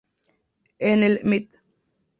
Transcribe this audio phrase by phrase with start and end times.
[0.79, 1.53] En el Mt.